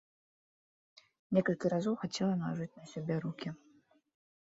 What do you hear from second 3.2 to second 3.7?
рукі.